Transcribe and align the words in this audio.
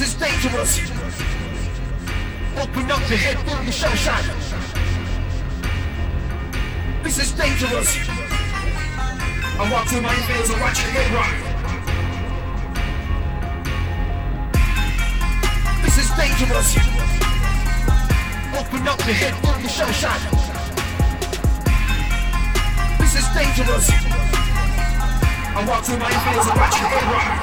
dangerous. 0.00 0.80
Open 2.56 2.90
up 2.90 3.00
your 3.10 3.18
head, 3.18 3.36
feel 3.44 3.62
the 3.64 3.70
sunshine. 3.70 4.24
This 7.02 7.18
is 7.18 7.32
dangerous. 7.32 7.98
I 9.58 9.70
walk 9.70 9.88
through 9.88 10.00
mindfields 10.00 10.52
and 10.52 10.60
watch 10.62 10.80
your 10.80 10.92
head 10.96 11.12
rock. 11.12 11.34
This 15.84 15.98
is 15.98 16.08
dangerous. 16.16 16.76
Open 18.56 18.88
up 18.88 19.04
your 19.04 19.16
head, 19.20 19.34
feel 19.44 19.58
the 19.60 19.68
sunshine. 19.68 20.22
This 22.98 23.16
is 23.20 23.26
dangerous. 23.36 23.90
I 25.52 25.64
walk 25.68 25.84
through 25.84 25.98
mindfields 25.98 26.48
and 26.48 26.58
watch 26.58 26.80
your 26.80 26.88
head 26.88 27.04
rock. 27.12 27.39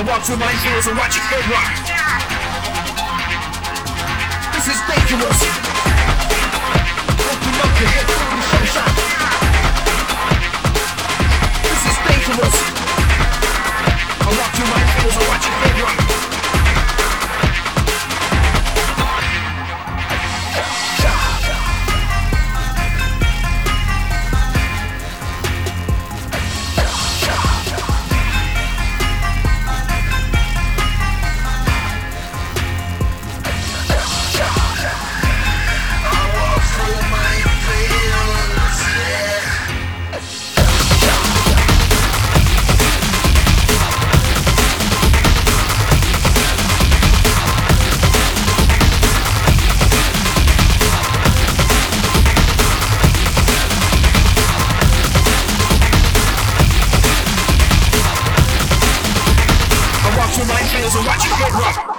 I 0.00 0.02
walk 0.02 0.22
through 0.22 0.38
my 0.38 0.50
fields 0.64 0.86
and 0.86 0.96
watch 0.96 1.14
your 1.14 1.24
head 1.28 1.44
rock. 1.52 1.76
This 4.54 4.66
is 4.72 4.80
dangerous. 4.88 5.40
Open 7.28 7.54
up 7.60 7.72
your 7.78 7.90
head, 7.92 8.06
the 8.08 8.16
sunshine. 8.48 8.96
This 11.68 11.84
is 11.84 11.96
dangerous. 12.08 12.79
And 60.92 61.06
watch 61.06 61.24
your 61.24 61.34
head 61.36 61.52
rock. 61.52 61.89